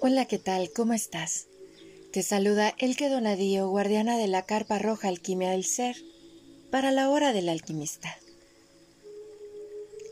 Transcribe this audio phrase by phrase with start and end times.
[0.00, 0.70] Hola, ¿qué tal?
[0.72, 1.48] ¿Cómo estás?
[2.12, 5.96] Te saluda Elke Donadío, guardiana de la carpa roja Alquimia del Ser,
[6.70, 8.16] para la hora del alquimista.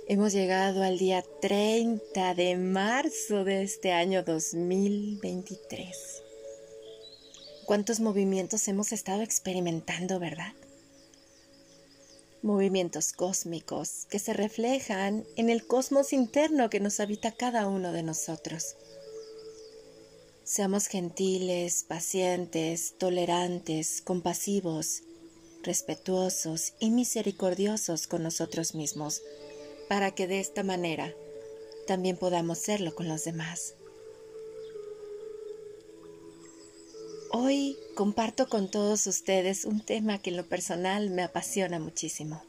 [0.08, 6.25] Hemos llegado al día 30 de marzo de este año 2023.
[7.66, 10.52] ¿Cuántos movimientos hemos estado experimentando, verdad?
[12.42, 18.02] Movimientos cósmicos que se reflejan en el cosmos interno que nos habita cada uno de
[18.02, 18.76] nosotros
[20.46, 25.02] Seamos gentiles, pacientes, tolerantes, compasivos,
[25.64, 29.22] respetuosos y misericordiosos con nosotros mismos,
[29.88, 31.12] para que de esta manera
[31.88, 33.74] también podamos serlo con los demás.
[37.38, 42.42] Hoy comparto con todos ustedes un tema que en lo personal me apasiona muchísimo.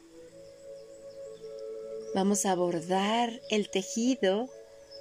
[2.16, 4.50] Vamos a abordar el tejido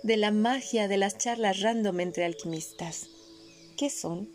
[0.02, 3.06] de la magia de las charlas random entre alquimistas.
[3.76, 4.28] ¿Qué son?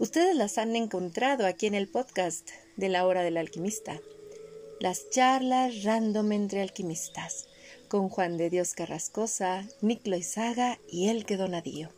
[0.00, 4.00] Ustedes las han encontrado aquí en el podcast de la hora del alquimista.
[4.80, 7.46] Las charlas random entre alquimistas
[7.86, 11.90] con Juan de Dios Carrascosa, Niclo Izaga y Elke Donadío.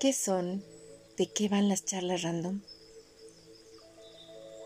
[0.00, 0.73] ¿Qué son?
[1.16, 2.60] ¿De qué van las charlas random?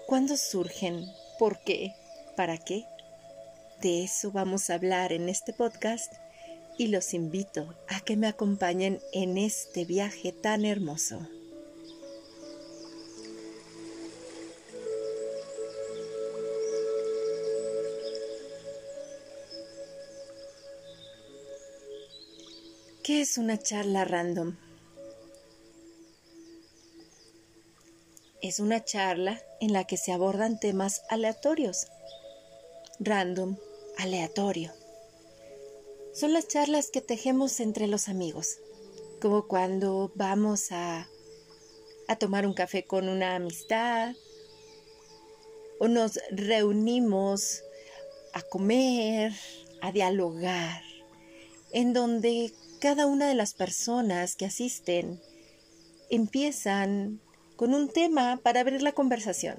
[0.06, 1.04] ¿Cuándo surgen?
[1.38, 1.92] ¿Por qué?
[2.38, 2.86] ¿Para qué?
[3.82, 6.10] De eso vamos a hablar en este podcast
[6.78, 11.20] y los invito a que me acompañen en este viaje tan hermoso.
[23.02, 24.56] ¿Qué es una charla random?
[28.48, 31.86] Es una charla en la que se abordan temas aleatorios.
[32.98, 33.58] Random,
[33.98, 34.72] aleatorio
[36.14, 38.56] son las charlas que tejemos entre los amigos,
[39.20, 41.10] como cuando vamos a,
[42.08, 44.16] a tomar un café con una amistad
[45.78, 47.62] o nos reunimos
[48.32, 49.34] a comer,
[49.82, 50.80] a dialogar,
[51.70, 55.20] en donde cada una de las personas que asisten
[56.08, 57.20] empiezan
[57.58, 59.58] con un tema para abrir la conversación.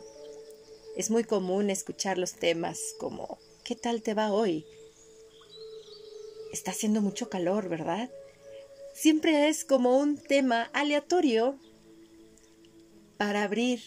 [0.96, 4.66] Es muy común escuchar los temas como ¿qué tal te va hoy?
[6.54, 8.10] está haciendo mucho calor, ¿verdad?
[8.94, 11.60] Siempre es como un tema aleatorio
[13.18, 13.84] para abrir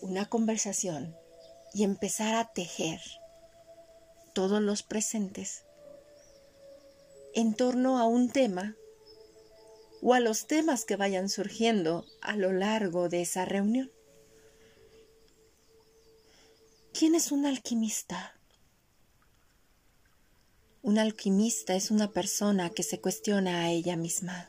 [0.00, 1.14] una conversación
[1.72, 3.00] y empezar a tejer
[4.34, 5.62] todos los presentes
[7.32, 8.76] en torno a un tema
[10.08, 13.90] o a los temas que vayan surgiendo a lo largo de esa reunión.
[16.92, 18.38] ¿Quién es un alquimista?
[20.82, 24.48] Un alquimista es una persona que se cuestiona a ella misma.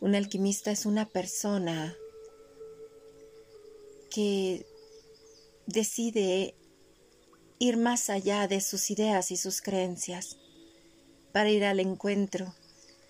[0.00, 1.96] Un alquimista es una persona
[4.10, 4.66] que
[5.64, 6.56] decide
[7.58, 10.36] ir más allá de sus ideas y sus creencias
[11.32, 12.54] para ir al encuentro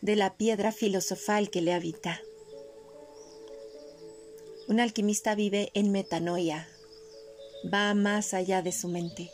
[0.01, 2.21] de la piedra filosofal que le habita.
[4.69, 6.69] Un alquimista vive en metanoia,
[7.73, 9.31] va más allá de su mente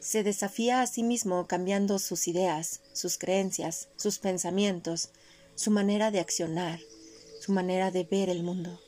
[0.00, 5.10] se desafía a sí mismo cambiando sus ideas, sus creencias, sus pensamientos,
[5.54, 6.80] su manera de accionar,
[7.40, 8.80] su manera de ver el mundo.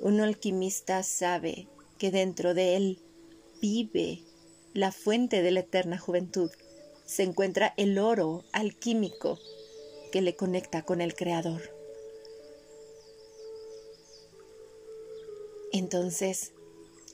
[0.00, 1.68] Un alquimista sabe
[1.98, 2.98] que dentro de él
[3.60, 4.24] vive
[4.74, 6.50] la fuente de la eterna juventud.
[7.12, 9.38] Se encuentra el oro alquímico
[10.10, 11.62] que le conecta con el Creador.
[15.72, 16.52] Entonces,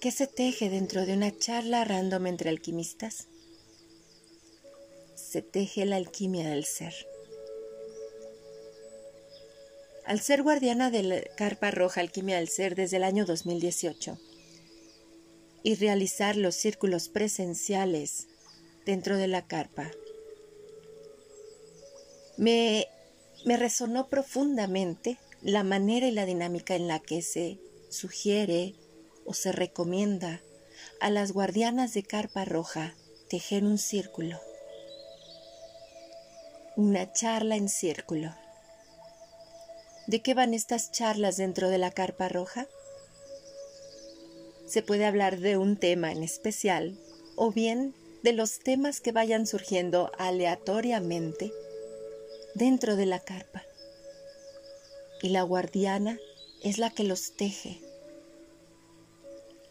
[0.00, 3.26] ¿Qué se teje dentro de una charla random entre alquimistas?
[5.16, 6.94] Se teje la alquimia del ser.
[10.04, 14.18] Al ser guardiana de la Carpa Roja Alquimia del Ser desde el año 2018
[15.64, 18.28] y realizar los círculos presenciales
[18.88, 19.90] dentro de la carpa,
[22.38, 22.88] me,
[23.44, 27.58] me resonó profundamente la manera y la dinámica en la que se
[27.90, 28.74] sugiere
[29.26, 30.40] o se recomienda
[31.02, 32.94] a las guardianas de carpa roja
[33.28, 34.40] tejer un círculo,
[36.74, 38.34] una charla en círculo.
[40.06, 42.66] ¿De qué van estas charlas dentro de la carpa roja?
[44.66, 46.98] Se puede hablar de un tema en especial
[47.36, 51.52] o bien de los temas que vayan surgiendo aleatoriamente
[52.54, 53.64] dentro de la carpa.
[55.20, 56.18] y la guardiana
[56.62, 57.80] es la que los teje.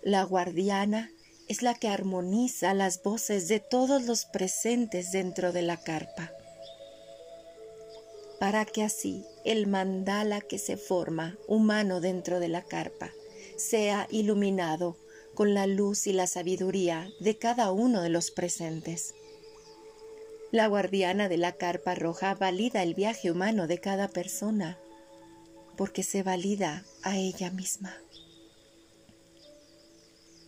[0.01, 1.09] La guardiana
[1.47, 6.33] es la que armoniza las voces de todos los presentes dentro de la carpa,
[8.39, 13.11] para que así el mandala que se forma humano dentro de la carpa
[13.55, 14.97] sea iluminado
[15.37, 19.13] con la luz y la sabiduría de cada uno de los presentes.
[20.51, 24.79] La guardiana de la carpa roja valida el viaje humano de cada persona,
[25.75, 27.95] porque se valida a ella misma.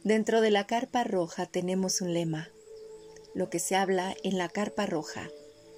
[0.03, 2.50] Dentro de la carpa roja tenemos un lema.
[3.35, 5.30] Lo que se habla en la carpa roja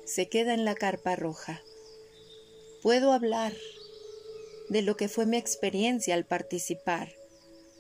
[0.06, 1.62] se queda en la carpa roja.
[2.82, 3.52] Puedo hablar
[4.70, 7.21] de lo que fue mi experiencia al participar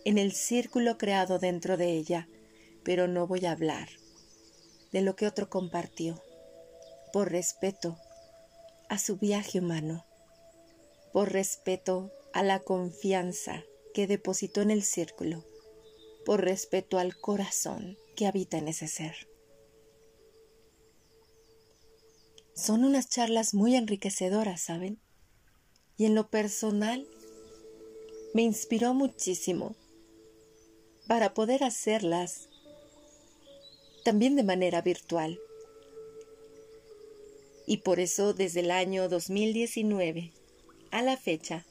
[0.06, 2.28] en el círculo creado dentro de ella,
[2.84, 3.90] pero no voy a hablar
[4.92, 6.22] de lo que otro compartió,
[7.14, 7.98] por respeto
[8.90, 10.06] a su viaje humano,
[11.14, 13.64] por respeto a la confianza
[13.94, 15.46] que depositó en el círculo,
[16.26, 19.28] por respeto al corazón que habita en ese ser.
[22.54, 25.00] Son unas charlas muy enriquecedoras, ¿saben?
[25.98, 27.08] Y en lo personal
[28.34, 29.76] me inspiró muchísimo
[31.08, 32.50] para poder hacerlas
[34.04, 35.40] también de manera virtual.
[37.66, 40.34] Y por eso desde el año 2019
[40.92, 41.66] a la fecha,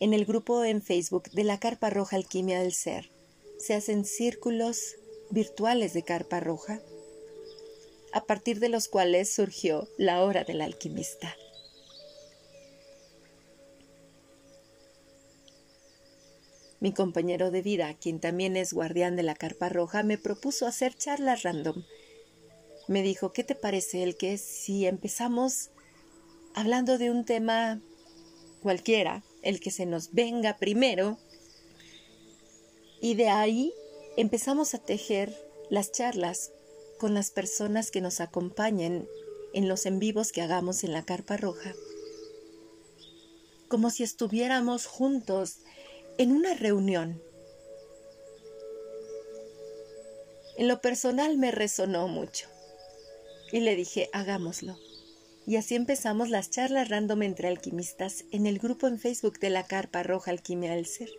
[0.00, 3.10] en el grupo en Facebook de la Carpa Roja Alquimia del Ser,
[3.58, 4.96] se hacen círculos
[5.30, 6.80] virtuales de Carpa Roja,
[8.12, 11.34] a partir de los cuales surgió la hora del alquimista.
[16.84, 20.94] Mi compañero de vida, quien también es guardián de la carpa roja, me propuso hacer
[20.94, 21.82] charlas random.
[22.88, 25.70] Me dijo, ¿qué te parece el que si empezamos
[26.52, 27.80] hablando de un tema
[28.60, 31.16] cualquiera, el que se nos venga primero,
[33.00, 33.72] y de ahí
[34.18, 35.34] empezamos a tejer
[35.70, 36.52] las charlas
[36.98, 39.08] con las personas que nos acompañen
[39.54, 41.72] en los en vivos que hagamos en la carpa roja,
[43.68, 45.60] como si estuviéramos juntos
[46.18, 47.20] en una reunión.
[50.56, 52.48] En lo personal me resonó mucho
[53.50, 54.78] y le dije, hagámoslo.
[55.46, 59.66] Y así empezamos las charlas random entre alquimistas en el grupo en Facebook de la
[59.66, 61.10] Carpa Roja Alquimia del Ser.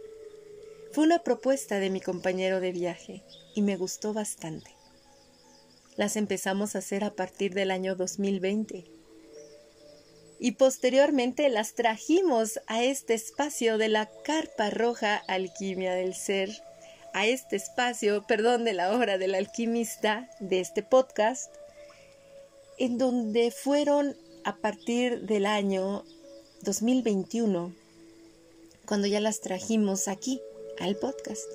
[0.93, 4.71] Fue una propuesta de mi compañero de viaje y me gustó bastante.
[5.97, 8.94] Las empezamos a hacer a partir del año 2020
[10.39, 16.49] y posteriormente las trajimos a este espacio de la carpa roja alquimia del ser,
[17.13, 21.53] a este espacio, perdón, de la obra del alquimista de este podcast,
[22.77, 26.03] en donde fueron a partir del año
[26.63, 27.73] 2021,
[28.85, 30.41] cuando ya las trajimos aquí
[30.79, 31.45] al podcast.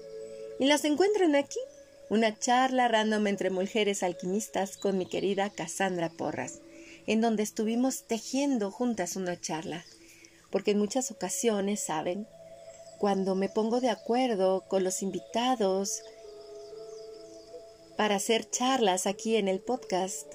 [0.59, 1.61] Y las encuentran aquí,
[2.09, 6.61] una charla random entre mujeres alquimistas con mi querida Cassandra Porras
[7.07, 9.85] en donde estuvimos tejiendo juntas una charla,
[10.51, 12.27] porque en muchas ocasiones, ¿saben?
[12.99, 16.03] Cuando me pongo de acuerdo con los invitados
[17.97, 20.27] para hacer charlas aquí en el podcast,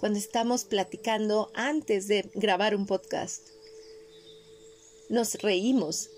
[0.00, 3.48] cuando estamos platicando antes de grabar un podcast,
[5.08, 6.08] nos reímos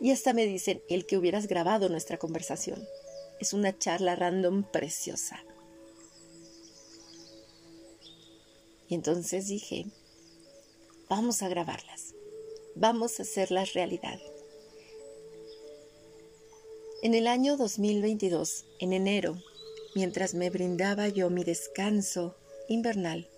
[0.00, 2.86] y hasta me dicen el que hubieras grabado nuestra conversación.
[3.40, 5.44] Es una charla random preciosa.
[8.90, 9.86] Y entonces dije,
[11.08, 12.12] vamos a grabarlas,
[12.74, 14.18] vamos a hacerlas realidad.
[17.02, 19.38] En el año 2022, en enero,
[19.94, 22.36] mientras me brindaba yo mi descanso
[22.68, 23.28] invernal,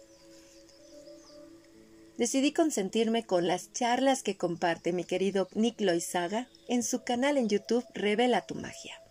[2.17, 7.51] decidí consentirme con las charlas que comparte mi querido Nick Loizaga en su canal en
[7.51, 9.02] YouTube Revela tu magia.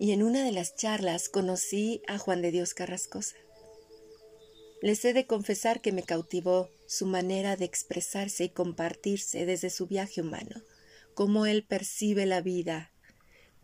[0.00, 3.36] Y en una de las charlas conocí a Juan de Dios Carrascosa.
[4.80, 9.86] Les he de confesar que me cautivó su manera de expresarse y compartirse desde su
[9.86, 10.62] viaje humano,
[11.12, 12.90] cómo él percibe la vida,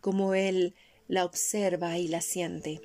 [0.02, 0.74] cómo él
[1.08, 2.82] la observa y la siente.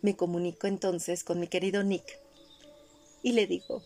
[0.00, 2.20] Me comunico entonces con mi querido Nick
[3.24, 3.82] y le digo,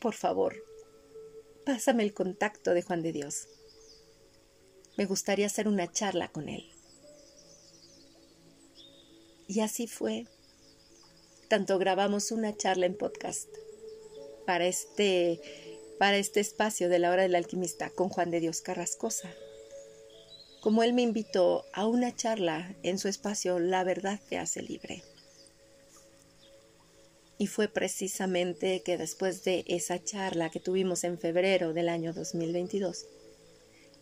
[0.00, 0.54] por favor,
[1.66, 3.48] pásame el contacto de Juan de Dios.
[4.96, 6.70] Me gustaría hacer una charla con él.
[9.48, 10.26] Y así fue.
[11.48, 13.48] Tanto grabamos una charla en podcast
[14.46, 15.40] para este,
[15.98, 19.30] para este espacio de la hora del alquimista con Juan de Dios Carrascosa.
[20.60, 25.02] Como él me invitó a una charla en su espacio La verdad te hace libre.
[27.38, 33.06] Y fue precisamente que después de esa charla que tuvimos en febrero del año 2022,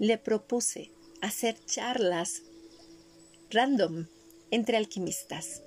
[0.00, 0.90] le propuse
[1.20, 2.42] hacer charlas
[3.50, 4.06] random
[4.50, 5.60] entre alquimistas.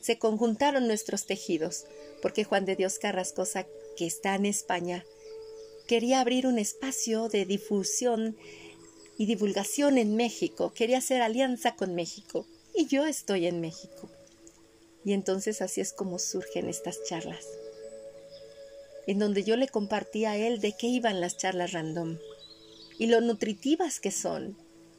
[0.00, 1.86] Se conjuntaron nuestros tejidos,
[2.20, 3.66] porque Juan de Dios Carrascosa,
[3.96, 5.04] que está en España,
[5.86, 8.36] quería abrir un espacio de difusión
[9.16, 14.10] y divulgación en México, quería hacer alianza con México, y yo estoy en México.
[15.04, 17.46] Y entonces así es como surgen estas charlas,
[19.06, 22.18] en donde yo le compartí a él de qué iban las charlas random
[22.98, 24.56] y lo nutritivas que son,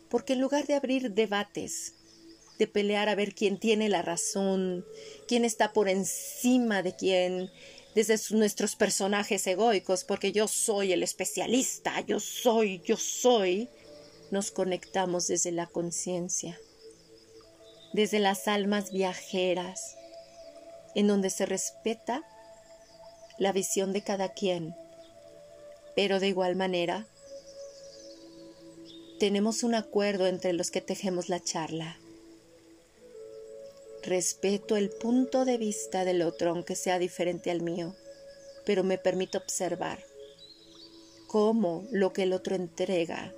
[0.09, 1.93] porque en lugar de abrir debates,
[2.57, 4.85] de pelear a ver quién tiene la razón,
[5.27, 7.51] quién está por encima de quién,
[7.95, 13.69] desde nuestros personajes egoicos, porque yo soy el especialista, yo soy, yo soy,
[14.31, 16.59] nos conectamos desde la conciencia,
[17.93, 19.95] desde las almas viajeras,
[20.93, 22.23] en donde se respeta
[23.37, 24.75] la visión de cada quien,
[25.95, 27.07] pero de igual manera
[29.19, 31.97] tenemos un acuerdo entre los que tejemos la charla.
[34.03, 37.95] Respeto el punto de vista del otro aunque sea diferente al mío,
[38.65, 40.03] pero me permito observar
[41.27, 43.33] cómo lo que el otro entrega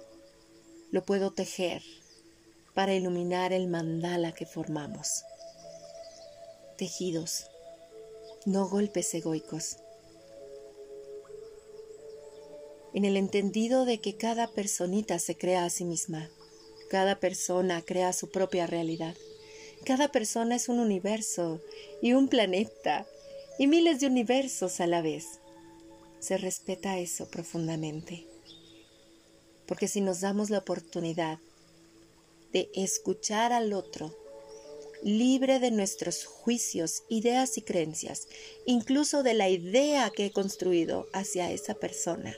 [0.92, 1.82] lo puedo tejer
[2.74, 5.24] para iluminar el mandala que formamos.
[6.78, 7.50] Tejidos,
[8.46, 9.78] no golpes egoicos.
[12.98, 16.32] En el entendido de que cada personita se crea a sí misma,
[16.90, 19.16] cada persona crea su propia realidad.
[19.86, 21.62] Cada persona es un universo
[22.02, 23.06] y un planeta
[23.60, 25.28] y miles de universos a la vez.
[26.20, 28.26] Se respeta eso profundamente
[29.68, 31.38] porque si nos damos la oportunidad
[32.52, 34.18] de escuchar al otro,
[35.04, 38.28] libre de nuestros juicios, ideas y creencias,
[38.66, 42.36] incluso de la idea que he construido hacia esa persona,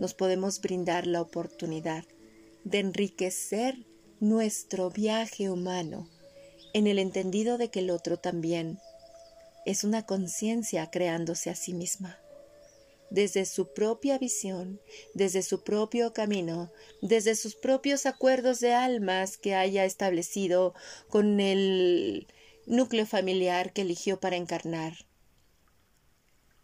[0.00, 2.04] nos podemos brindar la oportunidad
[2.64, 3.84] de enriquecer
[4.18, 6.08] nuestro viaje humano
[6.72, 8.78] en el entendido de que el otro también
[9.66, 12.18] es una conciencia creándose a sí misma.
[13.10, 14.80] Desde su propia visión,
[15.12, 20.72] desde su propio camino, desde sus propios acuerdos de almas que haya establecido
[21.10, 22.26] con el
[22.64, 24.94] núcleo familiar que eligió para encarnar,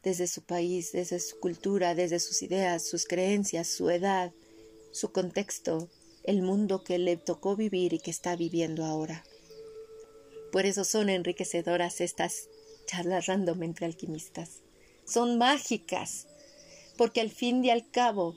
[0.06, 4.32] desde su país, desde su cultura, desde sus ideas, sus creencias, su edad,
[4.92, 5.90] su contexto,
[6.22, 9.24] el mundo que le tocó vivir y que está viviendo ahora.
[10.52, 12.48] Por eso son enriquecedoras estas
[12.86, 14.62] charlas random entre alquimistas.
[15.04, 16.28] Son mágicas,
[16.96, 18.36] porque al fin y al cabo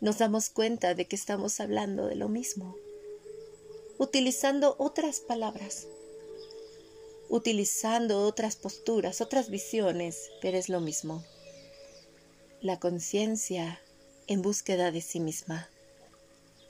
[0.00, 2.76] nos damos cuenta de que estamos hablando de lo mismo,
[3.98, 5.88] utilizando otras palabras,
[7.32, 11.24] utilizando otras posturas, otras visiones, pero es lo mismo.
[12.60, 13.80] La conciencia
[14.26, 15.70] en búsqueda de sí misma.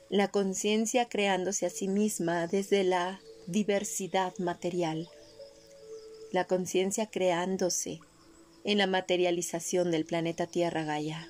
[0.09, 5.09] La conciencia creándose a sí misma desde la diversidad material.
[6.31, 7.99] La conciencia creándose
[8.63, 11.29] en la materialización del planeta Tierra Gaia.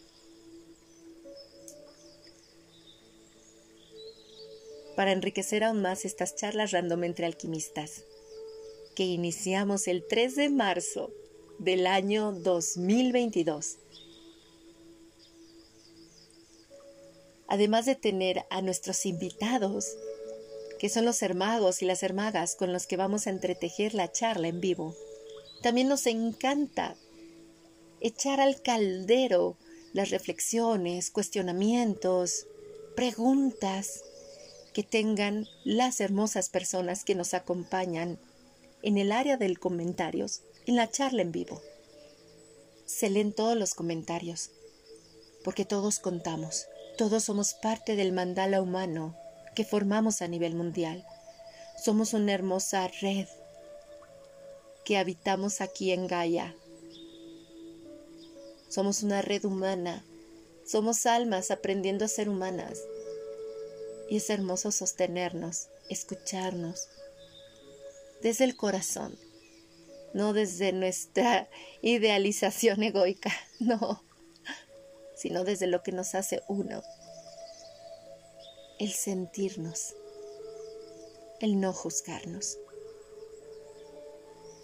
[4.96, 8.04] Para enriquecer aún más estas charlas random entre alquimistas,
[8.96, 11.12] que iniciamos el 3 de marzo
[11.60, 13.78] del año 2022.
[17.48, 19.96] Además de tener a nuestros invitados,
[20.80, 24.48] que son los hermagos y las hermagas con los que vamos a entretejer la charla
[24.48, 24.96] en vivo,
[25.62, 26.96] también nos encanta
[28.02, 29.56] echar al caldero
[29.94, 32.48] las reflexiones, cuestionamientos,
[32.96, 34.04] preguntas
[34.74, 38.20] que tengan las hermosas personas que nos acompañan
[38.84, 41.62] en el área del comentarios, en la charla en vivo.
[42.86, 44.52] Se leen todos los comentarios,
[45.44, 49.18] porque todos contamos, todos somos parte del mandala humano
[49.56, 51.04] que formamos a nivel mundial.
[51.84, 53.28] Somos una hermosa red
[54.86, 56.56] que habitamos aquí en Gaia,
[58.74, 60.04] somos una red humana.
[60.66, 62.80] Somos almas aprendiendo a ser humanas.
[64.10, 66.88] Y es hermoso sostenernos, escucharnos
[68.24, 69.20] desde el corazón,
[70.14, 71.48] no desde nuestra
[71.84, 74.04] idealización egoica, no,
[75.16, 76.82] sino desde lo que nos hace uno.
[78.80, 79.94] El sentirnos,
[81.40, 82.58] el no juzgarnos,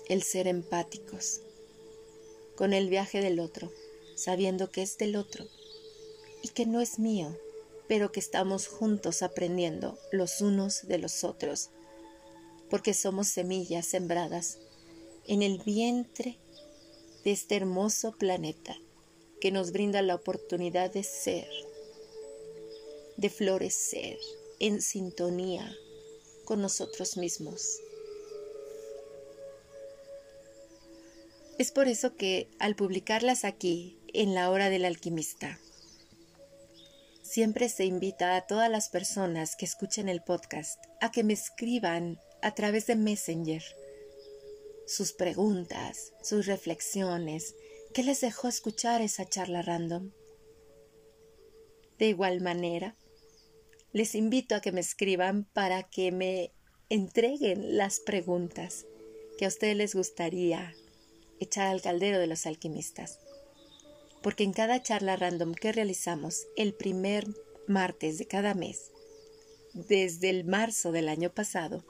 [0.07, 1.41] el ser empáticos
[2.55, 3.71] con el viaje del otro
[4.19, 5.47] sabiendo que es del otro
[6.43, 7.37] y que no es mío,
[7.87, 11.69] pero que estamos juntos aprendiendo los unos de los otros,
[12.69, 14.57] porque somos semillas sembradas
[15.27, 16.37] en el vientre
[17.23, 18.75] de este hermoso planeta
[19.41, 21.49] que nos brinda la oportunidad de ser,
[23.17, 24.17] de florecer
[24.59, 25.75] en sintonía
[26.45, 27.79] con nosotros mismos.
[31.57, 35.59] Es por eso que al publicarlas aquí, en la hora del alquimista,
[37.21, 42.17] siempre se invita a todas las personas que escuchen el podcast a que me escriban
[42.41, 43.63] a través de Messenger
[44.89, 47.55] sus preguntas, sus reflexiones,
[47.93, 50.09] qué les dejó escuchar esa charla random.
[51.99, 52.95] De igual manera,
[53.91, 56.51] les invito a que me escriban para que me
[56.89, 58.87] entreguen las preguntas
[59.37, 60.73] que a ustedes les gustaría
[61.39, 63.19] echar al caldero de los alquimistas.
[64.23, 67.27] Porque en cada charla random que realizamos el primer
[67.67, 68.91] martes de cada mes,
[69.73, 71.85] desde el marzo del año pasado,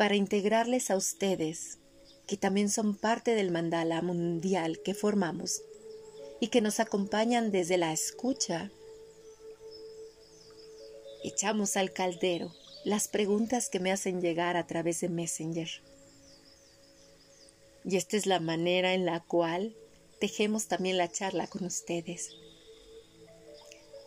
[0.00, 1.76] para integrarles a ustedes,
[2.26, 5.60] que también son parte del mandala mundial que formamos
[6.40, 8.70] y que nos acompañan desde la escucha,
[11.22, 12.50] echamos al caldero
[12.82, 15.68] las preguntas que me hacen llegar a través de Messenger.
[17.84, 19.76] Y esta es la manera en la cual
[20.18, 22.30] tejemos también la charla con ustedes.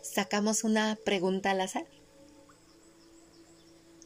[0.02, 1.86] Sacamos una pregunta al azar.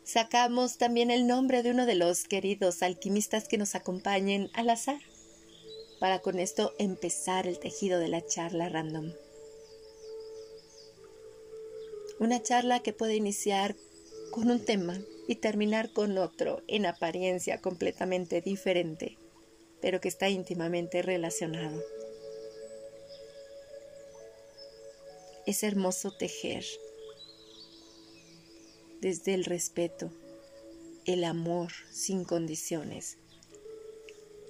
[0.08, 5.02] Sacamos también el nombre de uno de los queridos alquimistas que nos acompañen al azar,
[6.00, 9.12] para con esto empezar el tejido de la charla random.
[12.18, 13.76] Una charla que puede iniciar
[14.30, 19.18] con un tema y terminar con otro en apariencia completamente diferente
[19.80, 21.82] pero que está íntimamente relacionado.
[25.46, 26.64] Es hermoso tejer
[29.00, 30.10] desde el respeto,
[31.06, 33.16] el amor sin condiciones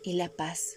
[0.03, 0.77] y la paz.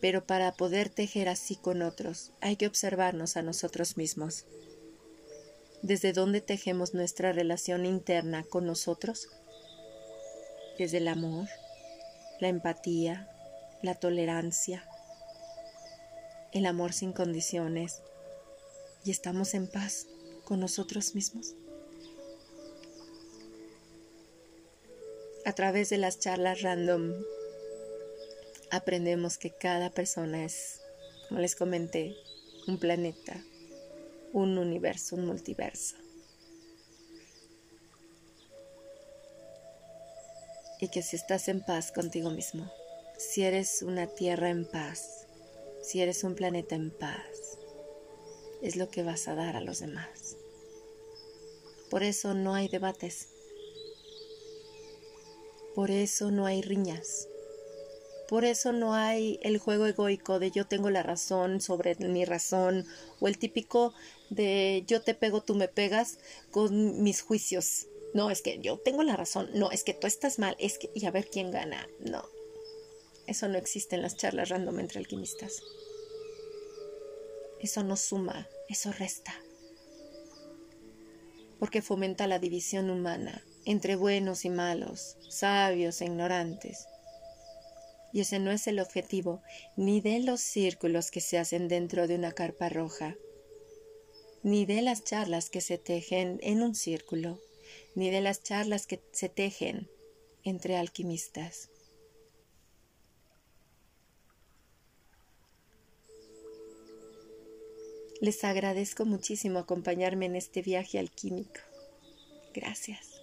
[0.00, 4.44] Pero para poder tejer así con otros hay que observarnos a nosotros mismos.
[5.82, 9.28] ¿Desde dónde tejemos nuestra relación interna con nosotros?
[10.78, 11.48] Desde el amor,
[12.40, 13.28] la empatía,
[13.82, 14.84] la tolerancia,
[16.52, 18.02] el amor sin condiciones
[19.04, 20.06] y estamos en paz
[20.48, 21.54] con nosotros mismos.
[25.44, 27.12] A través de las charlas random
[28.70, 30.80] aprendemos que cada persona es,
[31.28, 32.16] como les comenté,
[32.66, 33.44] un planeta,
[34.32, 35.96] un universo, un multiverso.
[40.80, 42.70] y que si estás en paz contigo mismo,
[43.16, 45.26] si eres una tierra en paz,
[45.82, 47.58] si eres un planeta en paz,
[48.62, 50.37] es lo que vas a dar a los demás.
[51.90, 53.28] Por eso no hay debates.
[55.74, 57.28] Por eso no hay riñas.
[58.28, 62.86] Por eso no hay el juego egoico de yo tengo la razón sobre mi razón
[63.20, 63.94] o el típico
[64.28, 66.18] de yo te pego, tú me pegas
[66.50, 70.38] con mis juicios no, es que yo tengo la razón, no, es que tú estás
[70.38, 72.24] mal, es que, y a ver quién gana, no.
[73.26, 75.62] Eso no existe en las charlas random entre alquimistas.
[77.60, 79.34] Eso no suma, eso resta.
[81.58, 86.86] Porque fomenta la división humana entre buenos y malos, sabios e ignorantes.
[88.12, 89.42] Y ese no es el objetivo
[89.76, 93.16] ni de los círculos que se hacen dentro de una carpa roja,
[94.42, 97.40] ni de las charlas que se tejen en un círculo
[97.94, 99.90] ni de las charlas que se tejen
[100.44, 101.70] entre alquimistas.
[108.20, 111.60] Les agradezco muchísimo acompañarme en este viaje alquímico.
[112.54, 113.22] Gracias.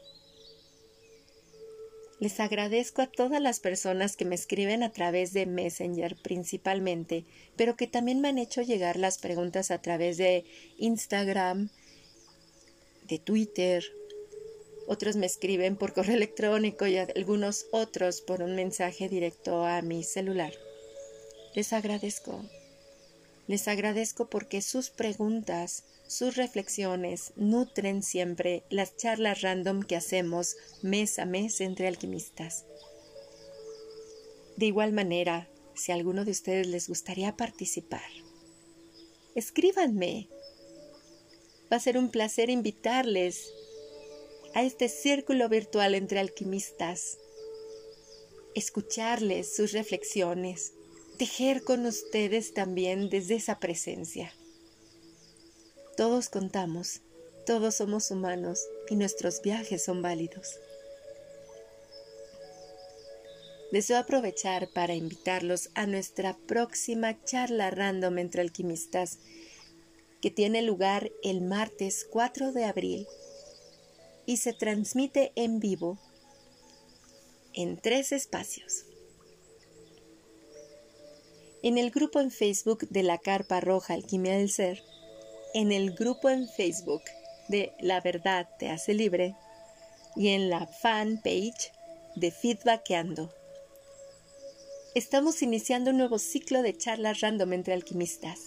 [2.19, 7.25] Les agradezco a todas las personas que me escriben a través de Messenger principalmente,
[7.57, 10.45] pero que también me han hecho llegar las preguntas a través de
[10.77, 11.69] Instagram,
[13.07, 13.83] de Twitter
[14.87, 20.03] otros me escriben por correo electrónico y algunos otros por un mensaje directo a mi
[20.03, 20.53] celular.
[21.55, 22.43] Les agradezco.
[23.47, 31.19] Les agradezco porque sus preguntas, sus reflexiones nutren siempre las charlas random que hacemos mes
[31.19, 32.65] a mes entre alquimistas.
[34.57, 38.09] De igual manera, si a alguno de ustedes les gustaría participar,
[39.35, 40.29] escríbanme.
[41.71, 43.51] Va a ser un placer invitarles
[44.53, 47.17] a este círculo virtual entre alquimistas,
[48.55, 50.74] escucharles sus reflexiones,
[51.15, 54.33] tejer con ustedes también desde esa presencia.
[55.97, 57.01] Todos contamos,
[57.45, 60.59] todos somos humanos y nuestros viajes son válidos.
[63.71, 69.19] deseo aprovechar para invitarlos a nuestra próxima charla random entre alquimistas
[70.21, 73.07] que tiene lugar el martes 4 de abril
[74.25, 75.99] y se transmite en vivo
[77.53, 78.85] en tres espacios.
[81.65, 84.83] En el grupo en Facebook de la Carpa Roja Alquimia del Ser,
[85.55, 87.01] en el grupo en Facebook
[87.47, 89.33] de La Verdad Te Hace Libre
[90.15, 91.71] y en la fanpage
[92.15, 93.33] de Feedbackeando.
[94.93, 98.41] Estamos iniciando un nuevo ciclo de charlas random entre alquimistas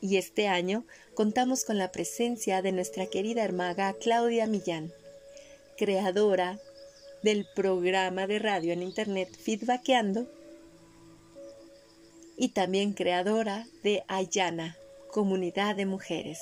[0.00, 4.90] y este año contamos con la presencia de nuestra querida hermaga Claudia Millán,
[5.76, 6.58] creadora
[7.22, 10.26] del programa de radio en internet Feedbackeando
[12.36, 14.76] y también creadora de Ayana,
[15.10, 16.40] comunidad de mujeres.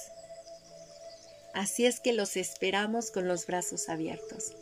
[1.55, 4.53] Así es que los esperamos con los brazos abiertos.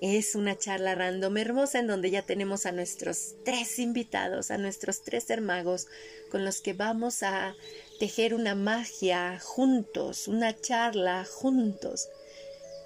[0.00, 5.02] Es una charla random hermosa en donde ya tenemos a nuestros tres invitados, a nuestros
[5.02, 5.88] tres hermagos,
[6.30, 7.56] con los que vamos a
[7.98, 12.08] tejer una magia juntos, una charla juntos,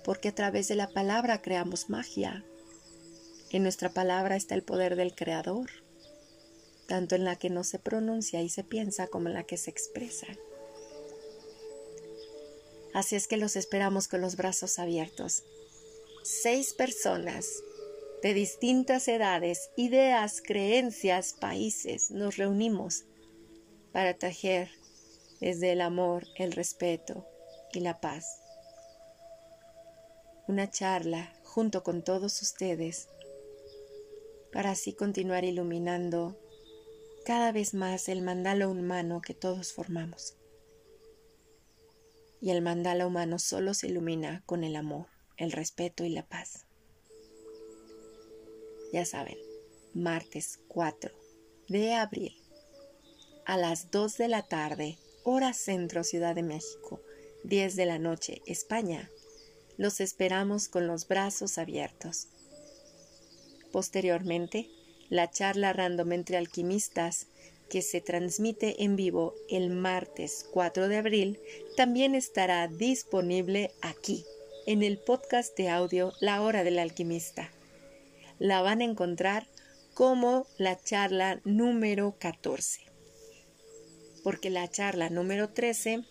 [0.04, 2.46] porque a través de la palabra creamos magia.
[3.50, 5.81] En nuestra palabra está el poder del Creador,
[6.92, 9.70] tanto en la que no se pronuncia y se piensa como en la que se
[9.70, 10.26] expresa.
[12.92, 15.42] Así es que los esperamos con los brazos abiertos
[16.22, 17.64] seis personas
[18.22, 23.06] de distintas edades, ideas, creencias, países, nos reunimos
[23.92, 24.68] para tejer
[25.40, 27.26] desde el amor, el respeto
[27.72, 28.38] y la paz.
[30.46, 33.08] Una charla junto con todos ustedes
[34.52, 36.36] para así continuar iluminando
[37.24, 40.36] cada vez más el mandala humano que todos formamos.
[42.40, 45.06] Y el mandala humano solo se ilumina con el amor
[45.36, 46.66] el respeto y la paz.
[48.92, 49.38] Ya saben,
[49.94, 51.12] martes 4
[51.68, 52.36] de abril
[53.44, 57.00] a las 2 de la tarde, hora centro Ciudad de México,
[57.44, 59.10] 10 de la noche, España.
[59.76, 62.28] Los esperamos con los brazos abiertos.
[63.72, 64.70] Posteriormente,
[65.12, 67.26] la charla random entre alquimistas
[67.68, 71.38] que se transmite en vivo el martes 4 de abril
[71.76, 74.24] también estará disponible aquí
[74.66, 77.50] en el podcast de audio La Hora del Alquimista.
[78.38, 79.46] La van a encontrar
[79.92, 82.80] como la charla número 14.
[84.24, 86.06] Porque la charla número 13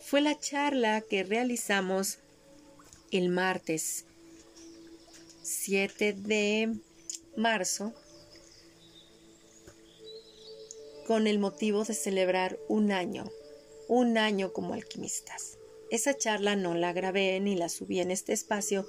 [0.00, 2.20] fue la charla que realizamos
[3.10, 4.04] el martes
[5.42, 6.76] 7 de
[7.36, 7.92] marzo
[11.06, 13.30] con el motivo de celebrar un año,
[13.88, 15.58] un año como alquimistas.
[15.90, 18.86] Esa charla no la grabé ni la subí en este espacio,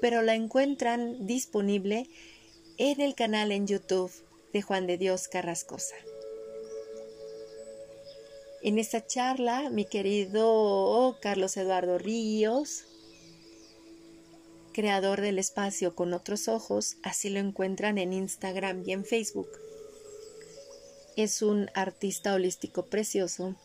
[0.00, 2.08] pero la encuentran disponible
[2.76, 4.10] en el canal en YouTube
[4.52, 5.94] de Juan de Dios Carrascosa.
[8.62, 12.84] En esta charla, mi querido Carlos Eduardo Ríos,
[14.80, 19.50] creador del espacio con otros ojos, así lo encuentran en Instagram y en Facebook.
[21.16, 23.56] Es un artista holístico precioso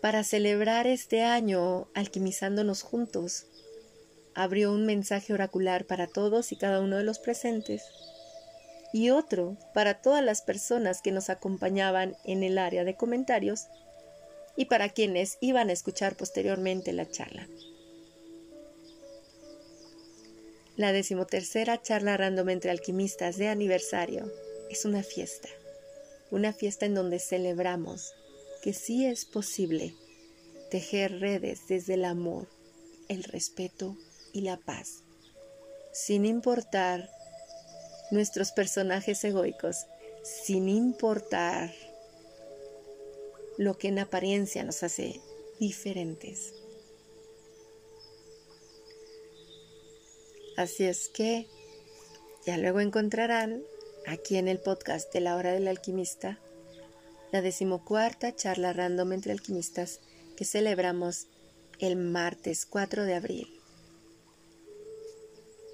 [0.00, 3.46] para celebrar este año alquimizándonos juntos.
[4.36, 7.82] Abrió un mensaje oracular para todos y cada uno de los presentes
[8.92, 13.66] y otro para todas las personas que nos acompañaban en el área de comentarios
[14.54, 17.48] y para quienes iban a escuchar posteriormente la charla.
[20.78, 24.32] La decimotercera charla random entre alquimistas de aniversario.
[24.70, 25.48] Es una fiesta,
[26.30, 28.14] una fiesta en donde celebramos
[28.62, 29.96] que sí es posible
[30.70, 32.46] tejer redes desde el amor,
[33.08, 33.96] el respeto
[34.32, 35.02] y la paz,
[35.92, 37.10] sin importar
[38.12, 39.88] nuestros personajes egoicos,
[40.22, 41.74] sin importar
[43.56, 45.20] lo que en apariencia nos hace
[45.58, 46.54] diferentes.
[50.58, 51.46] Así es que
[52.44, 53.62] ya luego encontrarán
[54.08, 56.40] aquí en el podcast de la hora del alquimista
[57.30, 60.00] la decimocuarta charla random entre alquimistas
[60.36, 61.28] que celebramos
[61.78, 63.60] el martes 4 de abril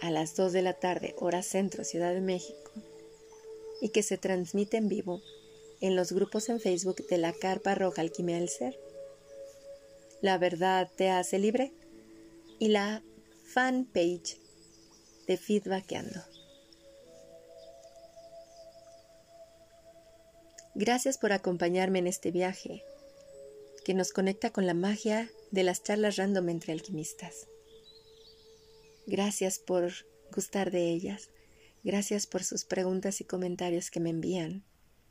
[0.02, 2.70] a las 2 de la tarde, hora centro, Ciudad de México,
[3.80, 5.22] y que se transmite en vivo
[5.80, 8.78] en los grupos en Facebook de la Carpa Roja Alquimia del Ser.
[10.20, 11.72] La verdad te hace libre
[12.58, 13.02] y la
[13.44, 14.43] fanpage
[15.26, 16.24] de.
[20.74, 22.82] Gracias por acompañarme en este viaje
[23.84, 27.46] que nos conecta con la magia de las charlas random entre alquimistas.
[29.06, 29.92] Gracias por
[30.32, 31.30] gustar de ellas.
[31.84, 34.64] Gracias por sus preguntas y comentarios que me envían.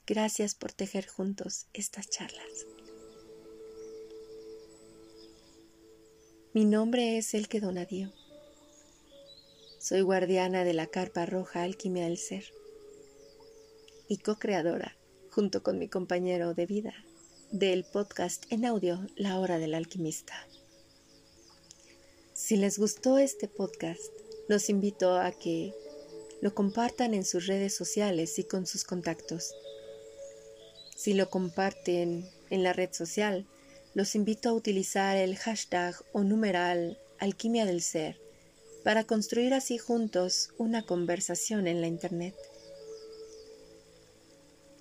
[0.08, 2.66] Gracias por tejer juntos estas charlas.
[6.54, 8.12] Mi nombre es Elke Donadío.
[9.84, 12.46] Soy guardiana de la carpa roja Alquimia del Ser
[14.08, 14.96] y co-creadora,
[15.30, 16.94] junto con mi compañero de vida,
[17.52, 20.48] del podcast en audio La Hora del Alquimista.
[22.34, 24.02] Si les gustó este podcast,
[24.48, 25.74] los invito a que
[26.40, 29.54] lo compartan en sus redes sociales y con sus contactos.
[30.96, 33.50] Si lo comparten en la red social,
[33.96, 38.23] los invito a utilizar el hashtag o numeral alquimia del ser
[38.84, 42.36] para construir así juntos una conversación en la Internet.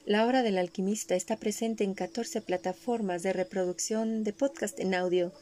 [0.05, 5.33] La Hora del Alquimista está presente en 14 plataformas de reproducción de podcast en audio,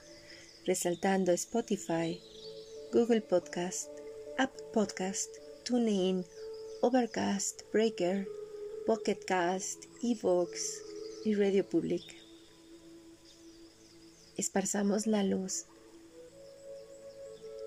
[0.66, 2.20] resaltando Spotify,
[2.92, 3.88] Google Podcast,
[4.37, 5.31] App Podcast,
[5.64, 6.27] TuneIn,
[6.83, 8.29] Overcast, Breaker,
[8.87, 10.83] Pocket Cast, Evox
[11.25, 12.05] y Radio Public.
[14.37, 15.64] Esparzamos la luz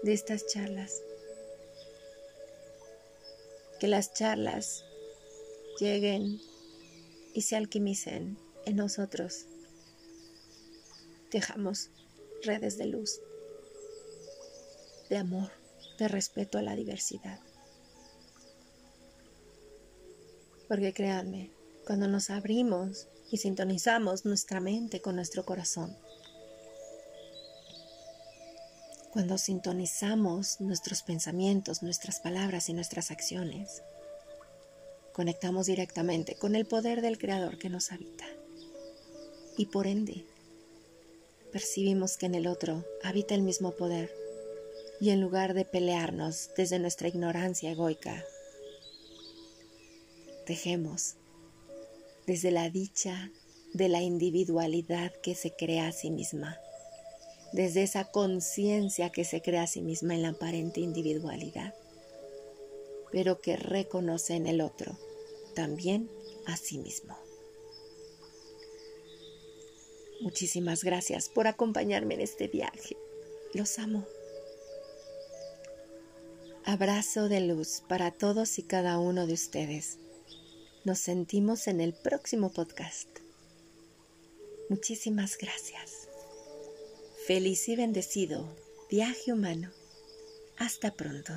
[0.04, 1.02] de estas charlas.
[3.80, 4.86] Que las charlas
[5.80, 6.40] lleguen
[7.34, 9.46] y se alquimicen en nosotros.
[11.32, 11.90] Dejamos
[12.44, 13.22] redes de luz,
[15.10, 15.52] de amor,
[15.98, 17.40] de respeto a la diversidad.
[20.68, 21.52] Porque créanme,
[21.86, 25.98] cuando nos abrimos y sintonizamos nuestra mente con nuestro corazón,
[29.14, 33.84] cuando sintonizamos nuestros pensamientos, nuestras palabras y nuestras acciones,
[35.14, 38.26] conectamos directamente con el poder del Creador que nos habita.
[39.56, 40.26] Y por ende,
[41.52, 44.12] percibimos que en el otro habita el mismo poder.
[45.00, 48.26] Y en lugar de pelearnos desde nuestra ignorancia egoica,
[50.48, 51.18] tejemos
[52.26, 53.32] desde la dicha
[53.74, 56.58] de la individualidad que se crea a sí misma
[57.54, 61.74] desde esa conciencia que se crea a sí misma en la aparente individualidad,
[63.12, 64.98] pero que reconoce en el otro
[65.54, 66.10] también
[66.46, 67.16] a sí mismo.
[70.20, 72.98] Muchísimas gracias por acompañarme en este viaje.
[73.54, 74.06] Los amo.
[76.66, 80.00] Abrazo de luz para todos y cada uno de ustedes.
[80.86, 83.10] Nos sentimos en el próximo podcast.
[84.70, 86.03] Muchísimas gracias.
[87.26, 88.54] Feliz y bendecido
[88.90, 89.72] viaje humano.
[90.58, 91.32] Hasta pronto.